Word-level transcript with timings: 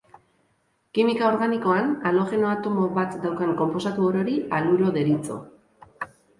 Kimika 0.97 1.27
organikoan, 1.31 1.91
halogeno-atomo 2.11 2.87
bat 2.97 3.19
daukan 3.27 3.55
konposatu 3.63 4.11
orori 4.11 4.37
haluro 4.59 4.93
deritzo. 5.01 5.41